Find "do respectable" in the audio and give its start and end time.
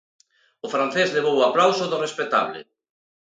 1.87-2.59